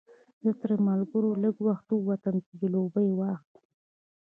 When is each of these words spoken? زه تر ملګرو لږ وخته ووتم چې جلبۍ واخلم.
زه 0.43 0.51
تر 0.61 0.71
ملګرو 0.87 1.31
لږ 1.43 1.55
وخته 1.67 1.93
ووتم 1.97 2.35
چې 2.45 2.53
جلبۍ 2.61 3.09
واخلم. 3.15 3.61